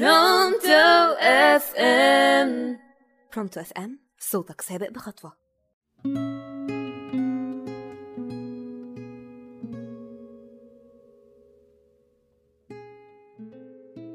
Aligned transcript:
Pronto 0.00 1.14
FM 1.20 2.78
Pronto 3.34 3.60
FM 3.60 3.98
صوتك 4.18 4.60
سابق 4.60 4.90
بخطوة. 4.90 5.32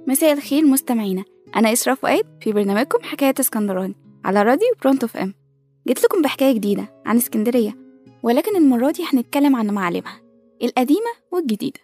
مساء 0.07 0.33
الخير 0.33 0.65
مستمعينا. 0.65 1.23
أنا 1.55 1.73
إسراء 1.73 1.95
فؤاد 1.95 2.25
في 2.41 2.51
برنامجكم 2.51 3.03
حكاية 3.03 3.33
اسكندراني 3.39 3.95
على 4.25 4.43
راديو 4.43 4.67
Pronto 4.81 5.05
FM 5.05 5.33
جيت 5.87 6.03
لكم 6.03 6.21
بحكاية 6.21 6.53
جديدة 6.53 7.01
عن 7.05 7.17
اسكندرية 7.17 7.77
ولكن 8.23 8.55
المرة 8.55 8.91
دي 8.91 9.05
هنتكلم 9.13 9.55
عن 9.55 9.67
معالمها 9.67 10.21
القديمة 10.63 11.11
والجديدة. 11.31 11.79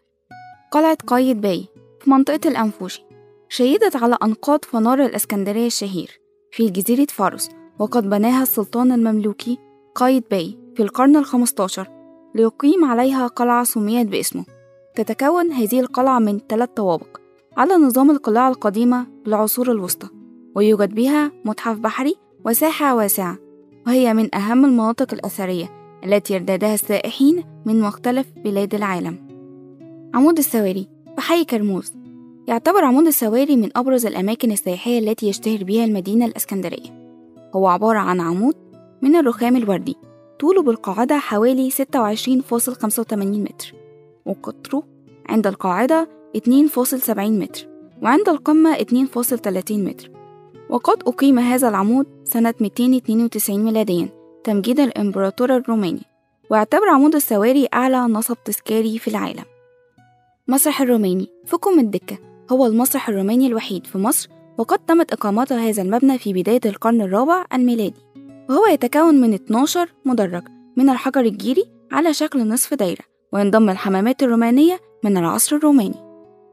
قلعة 0.72 0.98
قايد 1.08 1.42
باي 1.42 1.68
في 2.02 2.10
منطقة 2.10 2.50
الأنفوشي. 2.50 3.05
شيدت 3.50 3.96
على 3.96 4.18
أنقاض 4.24 4.66
فنار 4.66 5.06
الإسكندرية 5.06 5.68
الشهير 5.68 6.20
في 6.52 6.70
جزيرة 6.70 7.08
فارس 7.10 7.50
وقد 7.80 8.10
بناها 8.10 8.44
السلطان 8.44 8.92
المملوكي 8.92 9.58
قايد 9.96 10.24
باي 10.32 10.58
في 10.76 10.84
القرن 10.84 11.16
الخمستاشر 11.16 11.88
ليقيم 12.36 12.86
عليها 12.86 13.28
قلعة 13.28 13.64
سميت 13.64 14.08
باسمه. 14.08 14.46
تتكون 14.96 15.52
هذه 15.52 15.80
القلعة 15.80 16.20
من 16.20 16.40
ثلاث 16.50 16.70
طوابق 16.76 17.18
على 17.58 17.74
نظام 17.74 18.12
القلاع 18.12 18.50
القديمة 18.50 19.08
بالعصور 19.26 19.72
الوسطى 19.72 20.08
ويوجد 20.56 20.96
بها 20.96 21.32
متحف 21.46 21.78
بحري 21.78 22.16
وساحة 22.46 22.96
واسعة 22.96 23.38
وهي 23.88 24.14
من 24.14 24.36
أهم 24.36 24.66
المناطق 24.66 25.14
الأثرية 25.14 25.72
التي 26.04 26.34
يرتادها 26.34 26.74
السائحين 26.74 27.44
من 27.66 27.82
مختلف 27.82 28.28
بلاد 28.36 28.76
العالم. 28.76 29.28
عمود 30.14 30.38
السواري 30.38 30.88
بحي 31.18 31.46
كرموز. 31.46 32.05
يعتبر 32.48 32.86
عمود 32.86 33.08
السواري 33.08 33.56
من 33.56 33.70
أبرز 33.76 34.06
الأماكن 34.06 34.52
السياحية 34.52 35.00
التي 35.00 35.28
يشتهر 35.28 35.64
بها 35.64 35.86
المدينة 35.86 36.26
الإسكندرية. 36.26 37.20
هو 37.56 37.68
عبارة 37.68 38.00
عن 38.00 38.22
عمود 38.22 38.56
من 39.02 39.16
الرخام 39.16 39.56
الوردي 39.56 39.96
طوله 40.40 40.62
بالقاعدة 40.62 41.18
حوالي 41.18 41.70
26.85 41.70 41.78
متر 43.14 43.74
وقطره 44.26 44.84
عند 45.30 45.48
القاعدة 45.48 46.10
2.70 46.38 47.20
متر 47.20 47.68
وعند 48.02 48.30
القمة 48.30 48.76
2.30 48.76 49.72
متر. 49.72 50.12
وقد 50.70 51.04
أقيم 51.08 51.40
هذا 51.40 51.70
العمود 51.70 52.06
سنة 52.24 52.54
292 52.62 53.66
ميلاديا 53.66 54.10
تمجيد 54.44 54.80
الإمبراطور 54.80 55.56
الروماني 55.56 56.02
ويعتبر 56.50 56.90
عمود 56.90 57.16
السواري 57.16 57.68
أعلى 57.74 57.98
نصب 57.98 58.38
تذكاري 58.46 59.00
في 59.00 59.08
العالم. 59.08 59.46
مسرح 60.48 60.82
الروماني 60.82 61.28
في 61.46 61.58
كوم 61.58 61.80
الدكة. 61.80 62.35
هو 62.52 62.66
المسرح 62.66 63.10
الروماني 63.10 63.48
الوحيد 63.48 63.88
في 63.88 63.98
مصر 63.98 64.30
وقد 64.58 64.80
تمت 64.80 65.14
إقامة 65.14 65.48
هذا 65.52 65.82
المبنى 65.82 66.18
في 66.18 66.34
بداية 66.34 66.62
القرن 66.66 67.02
الرابع 67.02 67.46
الميلادي. 67.54 68.02
وهو 68.50 68.66
يتكون 68.66 69.22
من 69.22 69.34
12 69.34 69.90
مدرج 70.06 70.44
من 70.78 70.90
الحجر 70.90 71.22
الجيري 71.22 71.66
على 71.92 72.14
شكل 72.14 72.48
نصف 72.48 72.74
دايرة 72.74 73.04
وينضم 73.34 73.70
الحمامات 73.70 74.24
الرومانية 74.24 74.80
من 75.04 75.18
العصر 75.18 75.56
الروماني. 75.56 75.96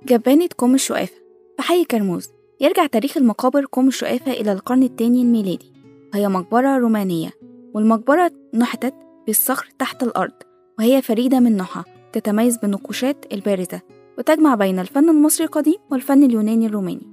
جبانة 0.07 0.49
كوم 0.57 0.75
الشقافة 0.75 1.15
في 1.57 1.62
حي 1.62 1.84
كرموز 1.84 2.29
يرجع 2.61 2.87
تاريخ 2.87 3.17
المقابر 3.17 3.65
كوم 3.65 3.89
الشقافة 3.89 4.33
إلى 4.33 4.53
القرن 4.53 4.83
الثاني 4.83 5.23
الميلادي. 5.23 5.73
وهي 6.15 6.29
مقبرة 6.29 6.79
رومانية 6.79 7.31
والمقبرة 7.75 8.33
نحتت 8.55 8.95
بالصخر 9.27 9.69
تحت 9.79 10.03
الأرض 10.03 10.33
وهي 10.79 11.03
فريدة 11.03 11.41
من 11.41 11.56
نوعها 11.56 11.84
تتميز 12.12 12.56
بالنقوشات 12.56 13.33
البارزة. 13.33 13.81
وتجمع 14.19 14.55
بين 14.55 14.79
الفن 14.79 15.09
المصري 15.09 15.47
القديم 15.47 15.79
والفن 15.91 16.23
اليوناني 16.23 16.67
الروماني. 16.67 17.07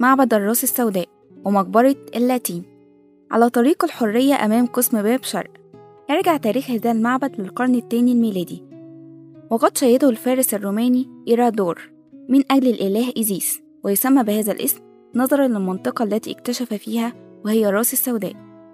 معبد 0.00 0.34
الراس 0.34 0.64
السوداء 0.64 1.06
ومقبرة 1.44 1.96
اللاتين. 2.16 2.62
على 3.30 3.48
طريق 3.48 3.84
الحرية 3.84 4.44
أمام 4.44 4.66
قسم 4.66 5.02
باب 5.02 5.22
شرق 5.22 5.50
يرجع 6.10 6.36
تاريخ 6.36 6.70
هذا 6.70 6.92
المعبد 6.92 7.40
للقرن 7.40 7.74
الثاني 7.74 8.12
الميلادي. 8.12 8.62
وقد 9.50 9.76
شيده 9.76 10.08
الفارس 10.08 10.54
الروماني 10.54 11.08
إيرادور 11.28 11.90
من 12.28 12.42
أجل 12.50 12.68
الإله 12.68 13.12
إيزيس 13.16 13.62
ويسمى 13.84 14.22
بهذا 14.22 14.52
الاسم 14.52 14.80
نظرا 15.14 15.46
للمنطقة 15.46 16.02
التي 16.02 16.32
اكتشف 16.32 16.74
فيها 16.74 17.12
وهي 17.44 17.68
الراس 17.68 17.92
السوداء 17.92 18.32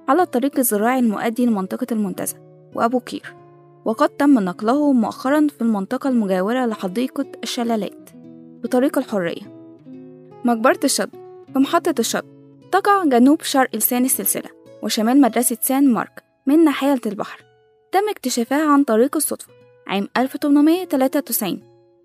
على 0.09 0.23
الطريق 0.23 0.59
الزراعي 0.59 0.99
المؤدي 0.99 1.47
لمنطقة 1.47 1.87
المنتزه 1.93 2.37
وأبو 2.75 2.99
قير 2.99 3.38
وقد 3.89 4.09
تم 4.09 4.39
نقله 4.39 4.93
مؤخرا 4.93 5.47
في 5.57 5.63
المنطقة 5.63 6.09
المجاورة 6.09 6.67
لحديقة 6.67 7.27
الشلالات 7.43 8.11
بطريق 8.63 8.99
الحرية. 8.99 9.73
مقبرة 10.45 10.81
الشط 10.85 11.11
في 11.53 11.59
محطة 11.59 11.95
الشط 11.99 12.25
تقع 12.73 13.05
جنوب 13.05 13.43
شرق 13.43 13.77
لسان 13.77 14.05
السلسلة 14.05 14.51
وشمال 14.83 15.21
مدرسة 15.21 15.57
سان 15.61 15.93
مارك 15.93 16.23
من 16.47 16.65
ناحية 16.65 17.01
البحر. 17.07 17.45
تم 17.93 18.09
اكتشافها 18.11 18.73
عن 18.73 18.85
طريق 18.85 19.17
الصدفة 19.17 19.53
عام 19.87 20.09
1893 20.17 21.63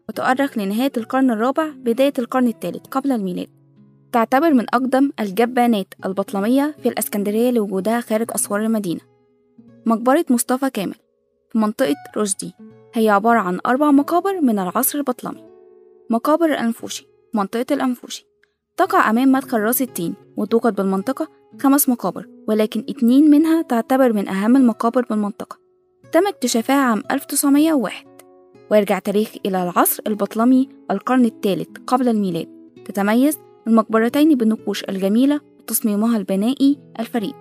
وتؤرخ 0.10 0.58
لنهاية 0.58 0.92
القرن 0.98 1.32
الرابع 1.32 1.70
بداية 1.70 2.14
القرن 2.20 2.48
الثالث 2.48 2.88
قبل 2.92 3.12
الميلاد. 3.12 3.50
تعتبر 4.12 4.54
من 4.54 4.66
أقدم 4.74 5.12
الجبانات 5.20 5.94
البطلمية 6.06 6.76
في 6.84 6.90
الأسكندرية 6.90 7.52
لوجودها 7.52 8.02
خارج 8.02 8.28
أسوار 8.32 8.62
المدينة. 8.62 9.02
مقبرة 9.86 10.26
مصطفى 10.30 10.70
كامل 10.70 11.03
في 11.54 11.60
منطقة 11.60 11.96
رشدي 12.18 12.54
هي 12.94 13.10
عبارة 13.10 13.40
عن 13.40 13.60
أربع 13.66 13.92
مقابر 13.92 14.42
من 14.42 14.60
العصر 14.60 14.98
البطلمي. 14.98 15.44
مقابر 16.10 16.46
الأنفوشي 16.46 17.08
منطقة 17.34 17.66
الأنفوشي. 17.72 18.26
تقع 18.78 19.10
أمام 19.10 19.32
مدخل 19.32 19.60
راس 19.60 19.82
التين 19.82 20.14
وتوجد 20.38 20.76
بالمنطقة 20.76 21.28
خمس 21.62 21.90
مقابر 21.90 22.28
ولكن 22.48 22.86
اتنين 22.90 23.30
منها 23.30 23.62
تعتبر 23.62 24.14
من 24.14 24.28
أهم 24.28 24.56
المقابر 24.56 25.06
بالمنطقة. 25.10 25.58
تم 26.12 26.28
اكتشافها 26.28 26.76
عام 26.76 27.04
1901 27.12 28.08
ويرجع 28.72 29.00
تاريخ 29.00 29.32
إلى 29.46 29.64
العصر 29.64 30.04
البطلمي 30.08 30.70
القرن 30.92 31.26
الثالث 31.26 31.70
قبل 31.88 32.10
الميلاد. 32.10 32.48
تتميز 32.86 33.38
المقبرتين 33.68 34.38
بالنقوش 34.38 34.84
الجميلة 34.84 35.42
وتصميمها 35.60 36.18
البنائي 36.18 36.80
الفريد. 37.00 37.36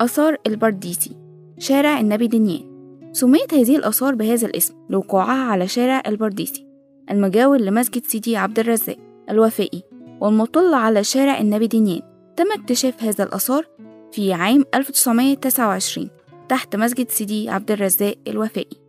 آثار 0.00 0.36
البرديسي. 0.46 1.16
شارع 1.58 2.00
النبي 2.00 2.26
دنيان. 2.26 2.77
سميت 3.12 3.54
هذه 3.54 3.76
الآثار 3.76 4.14
بهذا 4.14 4.46
الاسم 4.46 4.74
لوقوعها 4.90 5.50
على 5.50 5.68
شارع 5.68 6.02
البرديسي 6.06 6.66
المجاور 7.10 7.60
لمسجد 7.60 8.04
سيدي 8.06 8.36
عبد 8.36 8.58
الرزاق 8.58 8.96
الوفائي 9.30 9.82
والمطل 10.20 10.74
على 10.74 11.04
شارع 11.04 11.40
النبي 11.40 11.66
دنيان 11.66 12.02
تم 12.36 12.52
اكتشاف 12.52 13.02
هذا 13.02 13.24
الآثار 13.24 13.66
في 14.12 14.32
عام 14.32 14.64
1929 14.74 16.08
تحت 16.48 16.76
مسجد 16.76 17.10
سيدي 17.10 17.50
عبد 17.50 17.70
الرزاق 17.70 18.14
الوفائي. 18.28 18.80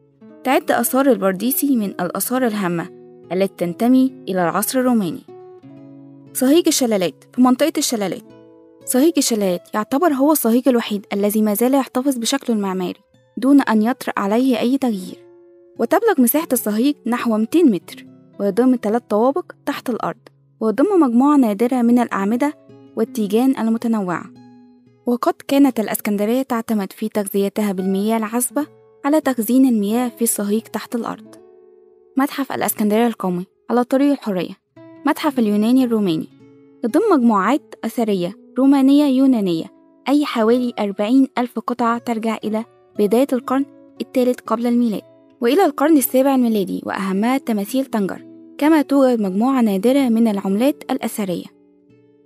تعد 0.44 0.72
آثار 0.72 1.12
البرديسي 1.12 1.76
من 1.76 1.90
الآثار 1.90 2.48
الهامة 2.48 2.90
التي 3.32 3.54
تنتمي 3.58 4.14
إلى 4.30 4.44
العصر 4.44 4.80
الروماني. 4.80 5.22
صهيج 6.34 6.68
الشلالات 6.68 7.24
في 7.34 7.42
منطقة 7.42 7.74
الشلالات. 7.78 8.24
صهيج 8.86 9.14
الشلالات 9.18 9.62
يعتبر 9.74 10.14
هو 10.14 10.32
الصهيج 10.32 10.68
الوحيد 10.68 11.06
الذي 11.14 11.42
ما 11.42 11.54
زال 11.54 11.74
يحتفظ 11.74 12.18
بشكله 12.18 12.56
المعماري 12.56 13.00
دون 13.40 13.62
أن 13.62 13.82
يطرأ 13.82 14.14
عليه 14.18 14.60
أي 14.60 14.78
تغيير. 14.78 15.18
وتبلغ 15.80 16.22
مساحة 16.22 16.48
الصهيج 16.54 16.96
نحو 17.06 17.38
200 17.38 17.64
متر 17.64 18.06
ويضم 18.40 18.78
ثلاث 18.82 19.02
طوابق 19.10 19.52
تحت 19.66 19.90
الأرض 19.90 20.20
ويضم 20.60 21.00
مجموعة 21.02 21.38
نادرة 21.38 21.82
من 21.82 22.00
الأعمدة 22.00 22.54
والتيجان 22.96 23.58
المتنوعة. 23.58 24.26
وقد 25.06 25.34
كانت 25.48 25.80
الإسكندرية 25.80 26.42
تعتمد 26.42 26.94
في 26.94 27.10
تغذيتها 27.10 27.72
بالمياه 27.72 28.18
العذبة 28.18 28.68
على 29.06 29.22
تخزين 29.22 29.66
المياه 29.66 30.10
في 30.10 30.22
الصهيج 30.22 30.62
تحت 30.62 30.96
الأرض. 30.96 31.36
متحف 32.18 32.52
الإسكندرية 32.52 33.08
القومي 33.08 33.46
على 33.70 33.84
طريق 33.84 34.12
الحرية. 34.12 34.58
متحف 35.06 35.40
اليوناني 35.40 35.84
الروماني. 35.84 36.28
يضم 36.84 37.02
مجموعات 37.12 37.76
أثرية 37.84 38.38
رومانية 38.58 39.06
يونانية 39.06 39.66
أي 40.10 40.26
حوالي 40.26 40.74
أربعين 40.80 41.28
ألف 41.38 41.60
قطعة 41.60 41.98
ترجع 41.98 42.38
إلى 42.44 42.66
بداية 43.00 43.28
القرن 43.34 43.66
الثالث 44.02 44.40
قبل 44.40 44.68
الميلاد 44.68 45.02
وإلى 45.42 45.66
القرن 45.66 45.98
السابع 45.98 46.36
الميلادي 46.36 46.82
وأهمها 46.86 47.38
تماثيل 47.38 47.86
طنجر 47.86 48.26
كما 48.58 48.82
توجد 48.82 49.22
مجموعة 49.22 49.62
نادرة 49.62 50.10
من 50.10 50.28
العملات 50.28 50.84
الأثرية. 50.92 51.46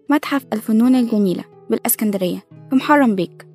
متحف 0.10 0.46
الفنون 0.54 0.96
الجميلة 0.96 1.44
بالإسكندرية 1.70 2.44
في 2.70 2.76
محرم 2.76 3.16
بيك. 3.16 3.48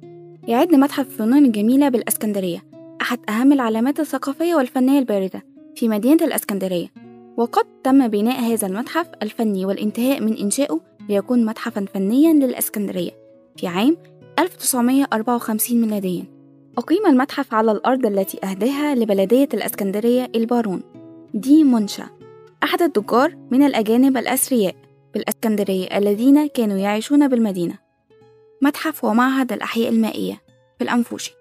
يعد 0.49 0.75
متحف 0.75 1.07
الفنون 1.07 1.45
الجميلة 1.45 1.89
بالإسكندرية 1.89 2.65
أحد 3.01 3.19
أهم 3.29 3.53
العلامات 3.53 4.01
الثقافية 4.01 4.55
والفنية 4.55 4.99
الباردة 4.99 5.45
في 5.75 5.89
مدينة 5.89 6.25
الإسكندرية. 6.25 6.89
وقد 7.37 7.65
تم 7.85 8.09
بناء 8.09 8.41
هذا 8.41 8.67
المتحف 8.67 9.07
الفني 9.23 9.65
والانتهاء 9.65 10.21
من 10.21 10.37
إنشائه 10.37 10.81
ليكون 11.09 11.45
متحفا 11.45 11.85
فنيا 11.95 12.33
للإسكندرية 12.33 13.11
في 13.57 13.67
عام 13.67 13.97
1954 14.39 15.81
ميلاديا. 15.81 16.38
أقيم 16.79 17.07
المتحف 17.07 17.55
على 17.55 17.73
الأرض 17.73 18.07
التي 18.07 18.39
أهداها 18.45 18.95
لبلدية 18.95 19.49
الإسكندرية 19.55 20.31
البارون 20.35 20.83
دي 21.35 21.65
منشا 21.65 22.05
أحد 22.65 22.83
التجار 22.83 23.37
من 23.51 23.63
الأجانب 23.63 24.17
الأثرياء 24.17 24.75
بالأسكندرية 25.15 25.99
الذين 25.99 26.47
كانوا 26.47 26.77
يعيشون 26.77 27.29
بالمدينة. 27.29 27.79
متحف 28.63 29.05
ومعهد 29.05 29.53
الأحياء 29.53 29.89
المائية 29.89 30.41
في 30.79 30.85
الأنفوشي. 30.85 31.35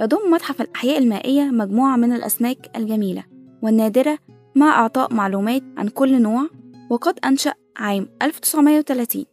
يضم 0.00 0.30
متحف 0.30 0.60
الأحياء 0.60 0.98
المائية 0.98 1.42
مجموعة 1.42 1.96
من 1.96 2.12
الأسماك 2.12 2.76
الجميلة 2.76 3.24
والنادرة 3.62 4.18
مع 4.54 4.80
إعطاء 4.80 5.14
معلومات 5.14 5.62
عن 5.76 5.88
كل 5.88 6.22
نوع 6.22 6.46
وقد 6.90 7.18
أنشأ 7.24 7.54
عام 7.76 8.08
1930 8.22 9.24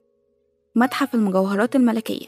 متحف 0.76 1.16
المجوهرات 1.16 1.76
الملكية 1.76 2.28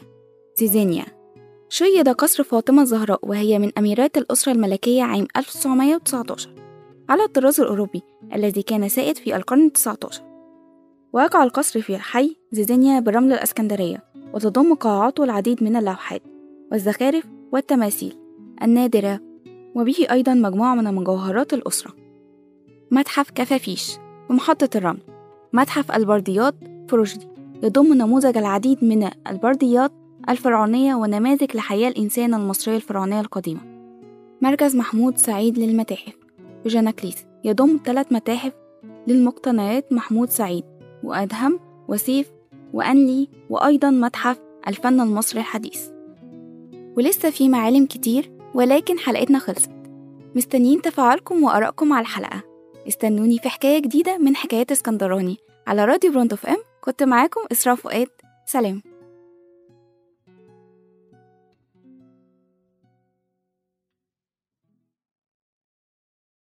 زيزينيا 0.58 1.23
شيد 1.68 2.08
قصر 2.08 2.42
فاطمة 2.42 2.82
الزهراء 2.82 3.20
وهي 3.22 3.58
من 3.58 3.72
أميرات 3.78 4.18
الأسرة 4.18 4.52
الملكية 4.52 5.02
عام 5.02 5.26
1919 5.36 6.50
على 7.08 7.24
الطراز 7.24 7.60
الأوروبي 7.60 8.02
الذي 8.34 8.62
كان 8.62 8.88
سائد 8.88 9.16
في 9.18 9.36
القرن 9.36 9.66
التسعة 9.66 9.98
عشر 10.04 10.22
ويقع 11.12 11.42
القصر 11.42 11.80
في 11.80 11.98
حي 11.98 12.36
زيزينيا 12.52 13.00
برمل 13.00 13.32
الأسكندرية 13.32 14.04
وتضم 14.34 14.74
قاعاته 14.74 15.24
العديد 15.24 15.62
من 15.62 15.76
اللوحات 15.76 16.22
والزخارف 16.72 17.24
والتماثيل 17.52 18.16
النادرة 18.62 19.20
وبه 19.74 20.06
أيضا 20.10 20.34
مجموعة 20.34 20.74
من 20.74 20.94
مجوهرات 20.94 21.54
الأسرة. 21.54 21.94
متحف 22.90 23.30
كفافيش 23.30 23.96
بمحطة 24.30 24.78
الرمل. 24.78 25.00
متحف 25.52 25.92
البرديات 25.92 26.54
في 26.88 26.96
رشدي 26.96 27.28
يضم 27.62 27.94
نموذج 27.94 28.38
العديد 28.38 28.84
من 28.84 29.10
البرديات 29.28 29.92
الفرعونية 30.28 30.94
ونماذج 30.94 31.56
لحياة 31.56 31.88
الإنسان 31.88 32.34
المصرية 32.34 32.76
الفرعونية 32.76 33.20
القديمة. 33.20 33.60
مركز 34.42 34.76
محمود 34.76 35.18
سعيد 35.18 35.58
للمتاحف. 35.58 36.12
في 36.62 36.68
جناكليس 36.68 37.26
يضم 37.44 37.80
ثلاث 37.84 38.12
متاحف 38.12 38.52
للمقتنيات 39.06 39.92
محمود 39.92 40.30
سعيد 40.30 40.64
وأدهم 41.02 41.60
وسيف 41.88 42.30
وانلي 42.72 43.28
وأيضا 43.50 43.90
متحف 43.90 44.38
الفن 44.68 45.00
المصري 45.00 45.40
الحديث. 45.40 45.88
ولسه 46.96 47.30
في 47.30 47.48
معالم 47.48 47.86
كتير 47.86 48.30
ولكن 48.54 48.98
حلقتنا 48.98 49.38
خلصت. 49.38 49.70
مستنيين 50.34 50.82
تفاعلكم 50.82 51.44
وآرائكم 51.44 51.92
على 51.92 52.02
الحلقة. 52.02 52.42
استنوني 52.88 53.38
في 53.38 53.48
حكاية 53.48 53.78
جديدة 53.78 54.18
من 54.18 54.36
حكايات 54.36 54.72
اسكندراني 54.72 55.36
على 55.66 55.84
راديو 55.84 56.12
Pronto 56.12 56.34
FM. 56.34 56.56
كنت 56.80 57.02
معاكم 57.02 57.40
إسراء 57.52 57.76
فؤاد 57.76 58.08
سلام. 58.46 58.82